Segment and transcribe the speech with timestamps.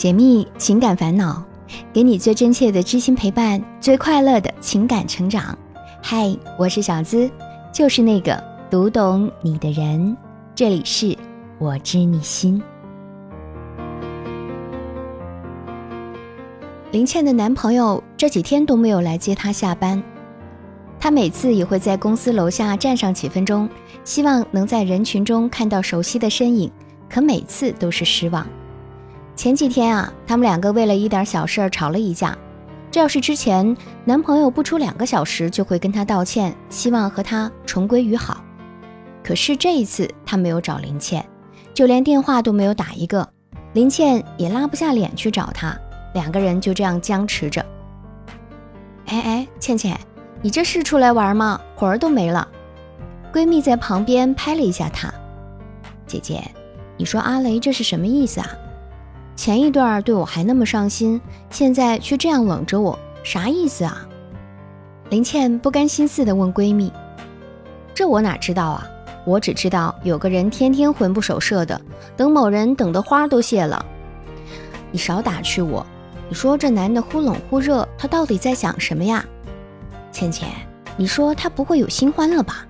[0.00, 1.44] 解密情感烦恼，
[1.92, 5.58] 给你最真切的知心陪伴，最快乐的情感成长。
[6.02, 7.30] 嗨，我是小资，
[7.70, 10.16] 就是那个读懂你的人。
[10.54, 11.14] 这里是
[11.58, 12.62] 我知你心。
[16.92, 20.02] 林倩的男朋友这几天都没有来接她下班，
[20.98, 23.68] 她每次也会在公司楼下站上几分钟，
[24.04, 26.72] 希望能在人群中看到熟悉的身影，
[27.06, 28.46] 可每次都是失望。
[29.40, 32.36] 前几天啊，他们两个为了一点小事儿吵了一架。
[32.90, 38.44] 这要是之前，男朋友不出两个小时就会跟她道歉，希望和她重归于好。
[39.24, 41.26] 可是这一次，他没有找林倩，
[41.72, 43.26] 就连电话都没有打一个。
[43.72, 45.74] 林倩也拉不下脸去找他，
[46.12, 47.64] 两个人就这样僵持着。
[49.06, 49.98] 哎哎，倩倩，
[50.42, 51.58] 你这是出来玩吗？
[51.76, 52.46] 魂儿都没了。
[53.32, 55.10] 闺蜜在旁边拍了一下她，
[56.06, 56.42] 姐姐，
[56.98, 58.46] 你说阿雷这是什么意思啊？
[59.36, 61.20] 前一段对我还那么上心，
[61.50, 64.06] 现在却这样冷着我，啥意思啊？
[65.08, 66.92] 林倩不甘心似的问闺蜜
[67.94, 68.86] ：“这我哪知道啊？
[69.26, 71.80] 我只知道有个人天天魂不守舍的，
[72.16, 73.84] 等某人等的花都谢了。
[74.90, 75.84] 你少打趣我！
[76.28, 79.24] 你说这男的忽冷忽热，他到底在想什么呀？
[80.12, 80.48] 倩倩，
[80.96, 82.66] 你说他不会有新欢了吧？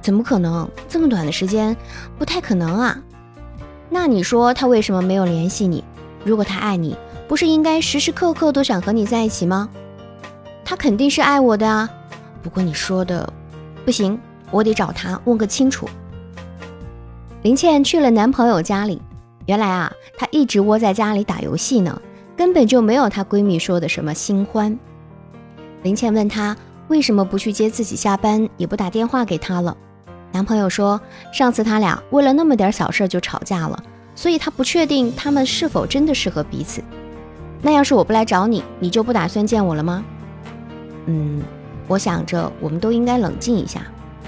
[0.00, 0.68] 怎么可能？
[0.88, 1.76] 这么短的时间，
[2.18, 2.98] 不太可能啊！
[3.90, 5.82] 那你说他为什么没有联系你？
[6.24, 9.68] 如果他爱你，不是应该时时刻刻都想和你在一起吗？
[10.64, 11.88] 他肯定是爱我的啊。
[12.42, 13.32] 不过你说的
[13.84, 14.18] 不行，
[14.50, 15.88] 我得找他问个清楚。
[17.42, 19.00] 林倩去了男朋友家里，
[19.46, 22.00] 原来啊，她一直窝在家里打游戏呢，
[22.36, 24.78] 根本就没有她闺蜜说的什么新欢。
[25.82, 26.56] 林倩问她
[26.88, 29.76] 为什么不去接自己下班，也不打电话给她了。
[30.32, 31.00] 男朋友说，
[31.32, 33.82] 上次他俩为了那么点小事就吵架了，
[34.14, 36.82] 所以他不确定他们是否真的适合彼此。
[37.62, 40.04] 那要是我不来找你，你就不打算见我了吗？
[41.06, 41.42] 嗯，
[41.86, 43.82] 我想着我们都应该冷静一下，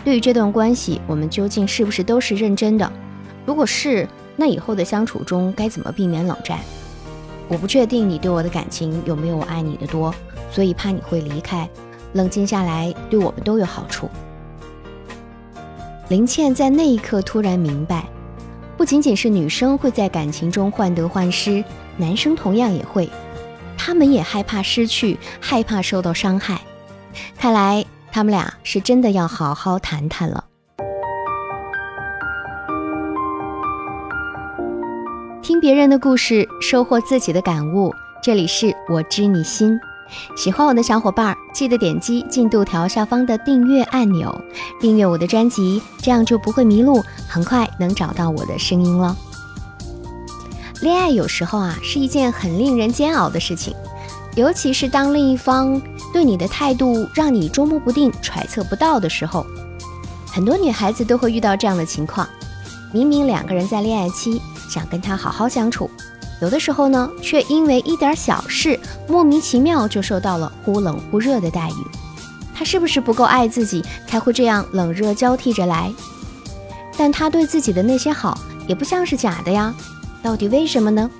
[0.05, 2.91] 对于这段关系，我们究竟是不是都是认真的？
[3.47, 6.59] 如果是，那以后的相处中该怎么避免冷战？
[7.47, 10.15] 我不确定你对我的感情有没有我爱你的多，
[10.51, 11.69] 所以怕你会离开。
[12.15, 14.09] 冷静下来，对我们都有好处。
[16.11, 18.05] 林倩在那一刻突然明白，
[18.77, 21.63] 不仅仅是女生会在感情中患得患失，
[21.97, 23.09] 男生同样也会，
[23.79, 26.61] 他们也害怕失去，害怕受到伤害。
[27.39, 30.47] 看来他们俩是真的要好好谈谈了。
[35.41, 37.95] 听别人的故事，收获自己的感悟。
[38.21, 39.79] 这里是我知你心。
[40.37, 44.41] 喜欢我的小伙伴儿，记得点击进度条下方的订阅按钮，
[44.81, 49.17] 订阅我的专辑，这样就不会迷路，很快能找到我的声音了。
[50.81, 53.75] 恋爱有时候啊，是一件很令人煎熬的事情，
[54.37, 55.81] 尤其是当另一方
[56.13, 59.45] 对你的态度让你捉摸不定、揣测不到的时候。
[60.33, 62.27] 很多女孩子都会遇到这样的情况：
[62.93, 64.41] 明明两个人在恋爱期，
[64.71, 65.91] 想跟他好好相处。
[66.41, 71.87] 有的时候呢，却因为一点小事，莫名其妙就受到了忽冷忽热的待遇。
[72.55, 75.93] 他是不是不够爱自己，才会这样冷热交替着来？
[76.97, 79.75] 但他对自己的那些好，也不像是假的呀。
[80.23, 81.11] 到底为什么呢？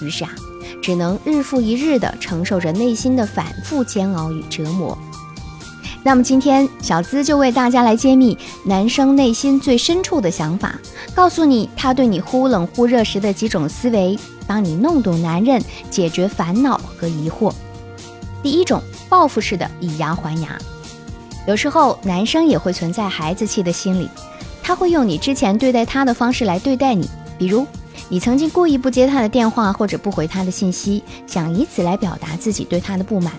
[0.00, 0.30] 于是啊，
[0.82, 4.96] 只能日复一日地承受着内心的反复煎熬与折磨。
[6.02, 10.78] 那么今天，小资就为大家来揭秘男生内心最深处的想法，
[11.14, 14.18] 告诉你他对你忽冷忽热时的几种思维。
[14.46, 17.52] 帮你弄懂男人，解决烦恼和疑惑。
[18.42, 20.58] 第一种，报复式的以牙还牙。
[21.46, 24.08] 有时候男生也会存在孩子气的心理，
[24.60, 27.08] 他会用你之前对待他的方式来对待你。
[27.38, 27.64] 比如，
[28.08, 33.32] 你曾经故意不接他的电话或者不回他的信息，想以此来表达自己对他的不满；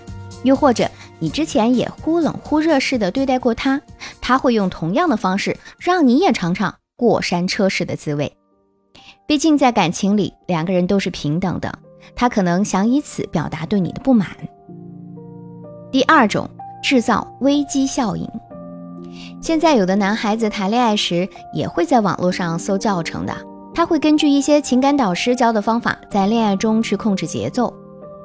[0.44, 0.90] 又或者
[1.22, 3.80] 你之前也忽冷忽热似的对待过他，
[4.20, 8.36] 他会用同样的方式让你也尝尝过山车式的滋味。
[9.24, 11.72] 毕竟在感情里，两个人都是平等的，
[12.16, 14.30] 他可能想以此表达对你的不满。
[15.92, 16.50] 第二种，
[16.82, 18.28] 制造危机效应。
[19.40, 23.32] 现在有的男孩子谈恋爱时，也会在网络上搜教程的，
[23.72, 27.72] 他会根据一些情感导师教的方法，在恋爱中去控制节奏。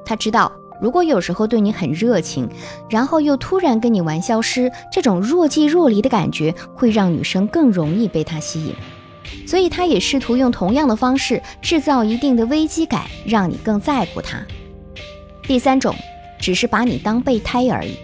[0.03, 2.47] 他知道，如果有时候对你很热情，
[2.89, 8.75] 然后又突然跟你玩消失，这种若即若离的感觉，会让女生更容易被他吸引。
[9.45, 14.45] 所以，他也试图用同样的方式制造一定的危机感，让你更在乎他。
[15.43, 15.95] 第三种，
[16.39, 17.97] 只是把你当备胎而已。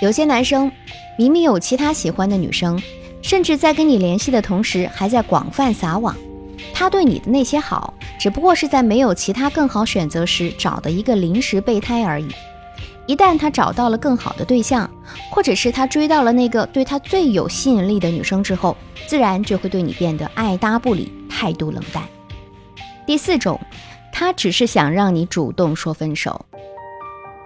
[0.00, 0.72] 有些男生
[1.16, 2.80] 明明有其他喜欢的女生，
[3.22, 6.16] 甚至在跟你联系的同时，还在广泛撒网。
[6.82, 12.26] 他对你的那些好，只不过是在没有其他更好选择时找的一个临时备胎而已。
[13.06, 14.90] 一旦他找到了更好的对象，
[15.30, 18.76] 或者是他追到了那个对他最有吸引力的女生之后，
[19.06, 22.02] 自然就会对你变得爱搭不理，态度冷淡。
[23.06, 23.60] 第四种，
[24.12, 26.44] 他只是想让你主动说分手。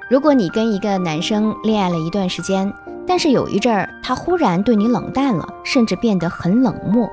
[0.08, 2.72] 如果你跟一个男生恋爱了一段时间，
[3.06, 7.06] 但是有一阵儿他忽然对你冷淡了，甚至变得很冷漠，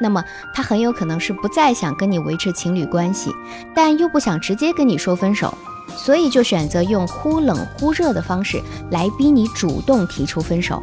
[0.00, 0.24] 那么
[0.54, 3.32] 他很有可能是不再想跟你维持情侣关系，
[3.74, 5.52] 但又不想直接跟你说分手。
[5.96, 10.82] 所以就选择用忽冷忽热的方式来逼你主动提出分手。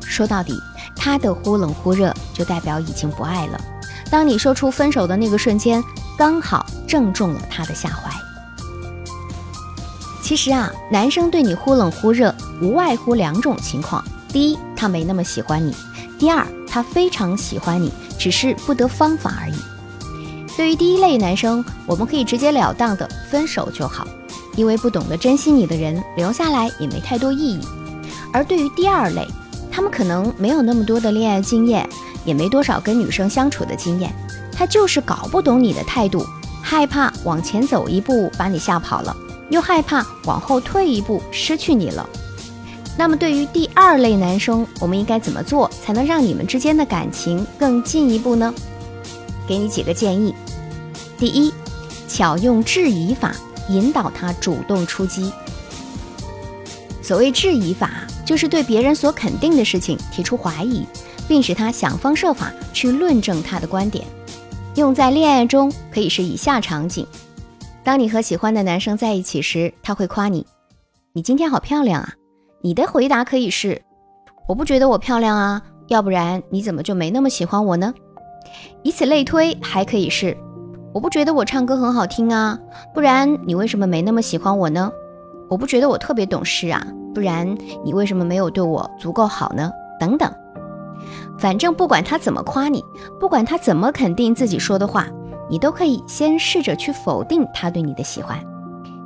[0.00, 0.58] 说到底，
[0.96, 3.60] 他的忽冷忽热就代表已经不爱了。
[4.10, 5.82] 当你说出分手的那个瞬间，
[6.16, 8.10] 刚好正中了他的下怀。
[10.22, 15.72] 其实啊，男生对你忽冷忽热，无外乎两种情况：第一，他没那么喜欢你；
[16.18, 19.54] 第二，他非常喜欢你，只是不得方法而已。
[20.56, 24.06] 对于第一类男生，我们可以直截了当的分手就好。
[24.56, 27.60] 因为不懂得珍惜你的人留下来也没太多意义，
[28.32, 29.26] 而对于第二类，
[29.68, 31.88] 他们可能没有那么多的恋爱经验，
[32.24, 34.14] 也没多少跟女生相处的经验，
[34.52, 36.24] 他就是搞不懂你的态度，
[36.62, 39.16] 害怕往前走一步把你吓跑了，
[39.50, 42.08] 又害怕往后退一步失去你了。
[42.96, 48.54] 那么对于第二类男生，我们应该怎么做才能让你们之间的感情更进一步呢？
[49.46, 50.34] 给你几个建议：
[51.18, 51.52] 第一，
[52.08, 53.34] 巧用质疑法。
[53.70, 55.32] 引导他主动出击。
[57.00, 60.86] 所谓质疑法，就是对别人所肯定的事情提出怀疑，
[61.26, 64.04] 并使他想方设法去论证他的观点。
[64.74, 67.06] 用在恋爱中可以是以下场景：
[67.82, 70.46] 当你和喜欢的男生在一起时，他会夸你
[71.14, 72.12] ：“你今天好漂亮啊！”
[72.64, 73.82] 你的回答可以是
[74.48, 77.92] ：“我不觉得我漂亮啊，要不然你怎么就没那么喜欢我呢？”
[78.82, 80.34] 以此类推，还可以是。
[80.94, 82.58] 我不觉得我唱歌很好听啊，
[82.94, 84.90] 不然你为什么没那么喜欢我呢？
[85.50, 86.82] 我不觉得我特别懂事啊，
[87.14, 89.70] 不然你为什么没有对我足够好呢？
[90.00, 90.32] 等等，
[91.38, 92.82] 反正不管他怎么夸你，
[93.20, 95.06] 不管他怎么肯定自己说的话，
[95.50, 98.42] 你都可以先试着去否定他对你的喜欢。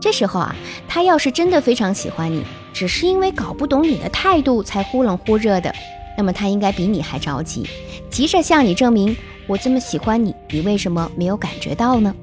[0.01, 0.55] 这时候啊，
[0.87, 2.45] 他要是真的非常喜欢你，
[2.79, 5.75] 只是因为搞不懂你的态度才忽冷忽热的，
[6.17, 7.67] 那么他应该比你还着急，
[8.09, 9.17] 急着向你证明。
[9.49, 12.15] 我这么喜欢你，你为什么没有感觉到呢？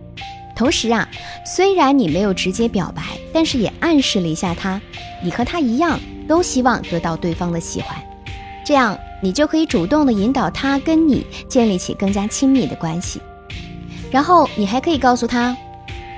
[0.56, 1.10] 同时啊，
[1.46, 3.02] 虽然你没有直接表白，
[3.34, 4.82] 但是也暗示了一下他，
[5.22, 8.02] 你和他一样，都希望得到对方的喜欢，
[8.66, 13.20] 这样你就可以主动的引导他跟你建立起更加亲密的关系。
[14.10, 15.54] 然后你还可以告诉他，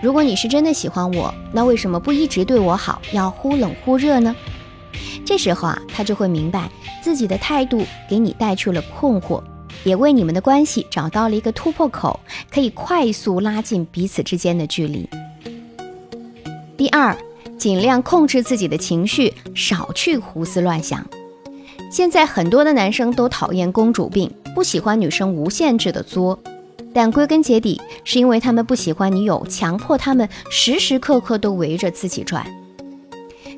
[0.02, 4.36] 如果你是真的喜欢我，那为什么不一直对我好，要忽冷忽热呢？
[5.26, 6.70] 这时候啊，他就会明白
[7.02, 9.42] 自己的态度给你带去了困惑。
[9.84, 12.20] 也为你们的关系找到了一个突破口，
[12.52, 15.08] 可以快速拉近彼此之间的距离。
[16.76, 17.16] 第二，
[17.58, 21.06] 尽量控制自己的情绪，少去胡思乱想。
[21.90, 26.38] 现在很多的男生都讨厌公主病，不喜欢女生无限制的作，
[26.98, 32.44] 但归根结底是因为他们不喜欢女友强迫他们时时刻刻都围着自己转。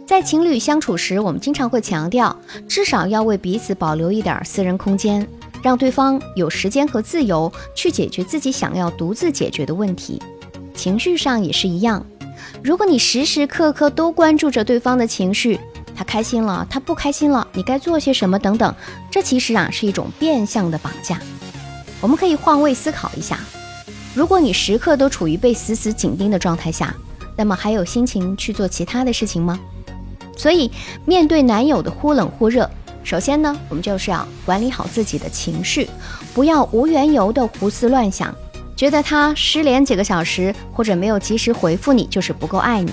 [0.06, 2.38] 在情侣相处时，我们经常会强调，
[2.68, 5.26] 至少要为彼此保留一点私人空间。
[5.64, 10.22] 让对方有时间和自由去解决自己想要独自解决的问题，
[10.76, 12.06] 情绪上也是一样。
[12.62, 15.58] 如果你时时刻刻都关注着对方的情绪，
[15.96, 18.76] 他开心了，他不开心了，你该做些什么等等，
[19.10, 21.22] 这其实啊是一种变相的绑架。
[22.02, 23.40] 我们可以换位思考一下，
[24.14, 26.96] 如果你时刻都处于被死死紧盯的状态下，
[27.36, 29.60] 那么还有心情去做其他的事情吗？
[30.38, 30.72] 所以，
[31.06, 32.70] 面对男友的忽冷忽热。
[33.04, 35.90] 首先呢，我们就是要管理好自己的情绪，
[36.34, 38.34] 不要无缘由的胡思乱想，
[38.76, 42.92] 觉得他失联几个小时或者没有及时回复你就是不够爱你。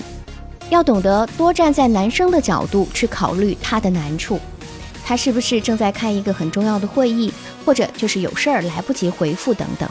[0.71, 4.41] 要懂得多站在男生的角度去考虑他的难处，
[5.05, 7.33] 他是不是正在开一个很重要的会议，
[7.67, 9.91] 或者就是有事儿来不及回复等等，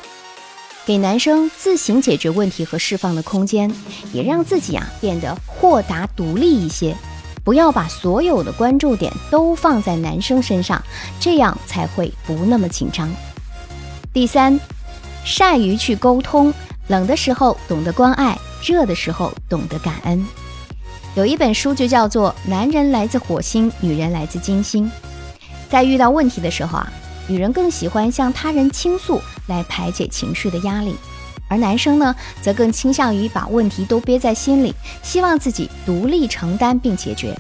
[0.86, 3.70] 给男生自行解决问题和释放的空间，
[4.14, 6.96] 也让自己啊变得豁达独立一些。
[7.44, 10.82] 不要把所有的关注点都放在男生身上，
[11.20, 13.14] 这样才会不那么紧张。
[14.14, 14.58] 第三，
[15.26, 16.54] 善于去沟通，
[16.88, 20.26] 冷的时候懂得关爱，热的时候懂得感恩。
[21.14, 24.86] 有一本书就叫做《男人来自火星，女人来自金星》。
[25.70, 26.92] 在遇到问题的时候啊，
[27.28, 30.96] 女人更喜欢向他人倾诉来排解情绪的压力。
[31.48, 37.38] 而男生呢，则更倾向于把问题都憋在心里，希望自己独立承担并解决。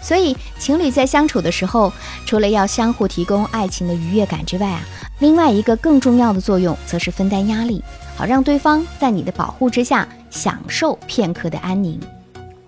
[0.00, 1.92] 所以，情侣在相处的时候，
[2.24, 4.80] 除了要相互提供爱情的愉悦感之外啊，
[5.18, 7.82] 另外一个更重要的作用，则是分担压力。
[8.16, 11.98] 好让对方在你的保护之下享受片刻的安宁。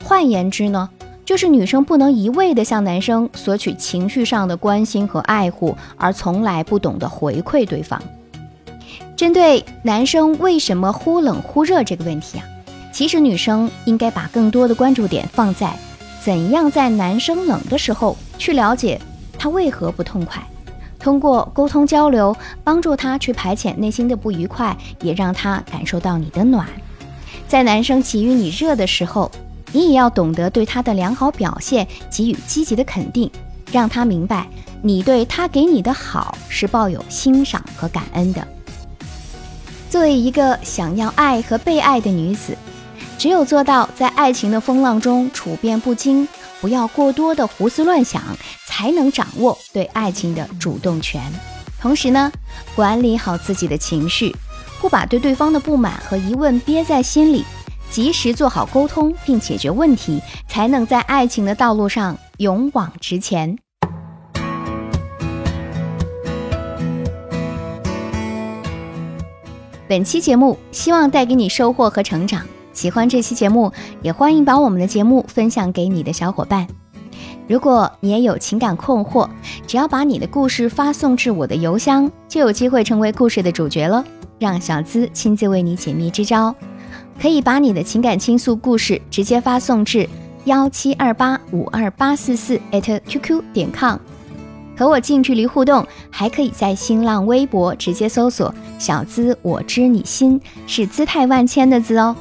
[0.02, 0.90] 换言之呢，
[1.24, 8.02] 就是女生不能一味的向男生索取情绪上的关心和爱护，而从来不懂得回馈对方。
[9.16, 12.44] 针对男生为什么忽冷忽热这个问题啊，
[12.92, 15.72] 其实女生应该把更多的关注点放在
[16.24, 19.00] 怎样在男生冷的时候去了解
[19.38, 20.42] 他为何不痛快。
[20.98, 26.66] 通过沟通交流，帮助他去排遣内心的不愉快，也让他感受到你的暖。
[27.48, 29.30] 在男生给予你热的时候，
[29.72, 33.30] 你也要懂得对他的良好表现给予积极的肯定，
[33.72, 34.46] 让他明白
[34.82, 38.46] 你对他给你的好是抱有欣赏和感恩的。
[39.90, 42.56] 作为一个想要爱和被爱的女子，
[43.18, 46.26] 只有做到在爱情的风浪中处变不惊。
[46.60, 48.22] 不要过多的胡思乱想，
[48.66, 51.20] 才能掌握对爱情的主动权。
[51.80, 52.30] 同时呢，
[52.76, 54.32] 管理好自己的情绪，
[54.80, 57.44] 不把对对方的不满和疑问憋在心里，
[57.92, 60.18] 及时做好沟通并解决问题，
[60.48, 63.54] 才能在爱情的道路上勇往直前。
[69.86, 72.46] 本期节目希望带给你收获和成长。
[72.72, 73.70] 喜欢这期节目，
[74.00, 76.66] 也欢迎把我们的节目分享给你的小伙伴。
[77.46, 79.28] 如果你也有情感困惑，
[79.66, 84.02] 只要把你的故事发送至我的邮箱，就有机会成为故事的主角了。
[84.38, 86.52] 让小资亲自为你解密支招，
[87.22, 90.08] 可以把你的情感倾诉故事直接发送至
[90.46, 93.96] 幺七二八五二八四四 @QQ 点 com，
[94.76, 95.86] 和我近距离互动。
[96.10, 102.16] 还可以在新浪微博直接搜索“小资我知你心”，是姿态万千的“资”哦。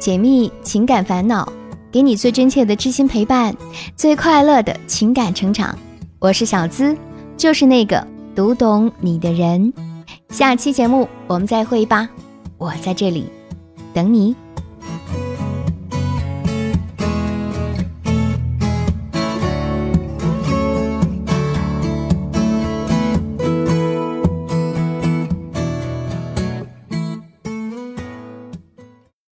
[0.00, 1.52] 解密情感烦恼，
[1.92, 3.54] 给你最真切的知心陪伴，
[3.94, 5.78] 最快乐的情感成长。
[6.18, 6.96] 我是小资，
[7.36, 8.04] 就是那个
[8.34, 9.72] 读懂你的人。
[10.36, 12.06] 下期节目我们再会吧，
[12.58, 13.24] 我在这里
[13.94, 14.36] 等你。